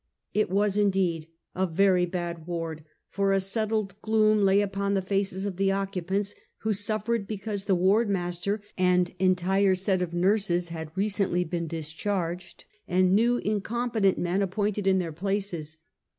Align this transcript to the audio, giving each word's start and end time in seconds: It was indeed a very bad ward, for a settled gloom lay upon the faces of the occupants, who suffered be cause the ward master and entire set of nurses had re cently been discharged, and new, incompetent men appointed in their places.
It 0.33 0.49
was 0.49 0.77
indeed 0.77 1.27
a 1.53 1.67
very 1.67 2.07
bad 2.07 2.47
ward, 2.47 2.83
for 3.11 3.31
a 3.33 3.39
settled 3.39 3.93
gloom 4.01 4.43
lay 4.43 4.61
upon 4.61 4.95
the 4.95 5.01
faces 5.03 5.45
of 5.45 5.57
the 5.57 5.71
occupants, 5.71 6.33
who 6.61 6.73
suffered 6.73 7.27
be 7.27 7.37
cause 7.37 7.65
the 7.65 7.75
ward 7.75 8.09
master 8.09 8.63
and 8.79 9.13
entire 9.19 9.75
set 9.75 10.01
of 10.01 10.11
nurses 10.11 10.69
had 10.69 10.89
re 10.95 11.05
cently 11.07 11.47
been 11.47 11.67
discharged, 11.67 12.65
and 12.87 13.13
new, 13.13 13.37
incompetent 13.37 14.17
men 14.17 14.41
appointed 14.41 14.87
in 14.87 14.97
their 14.97 15.13
places. 15.13 15.77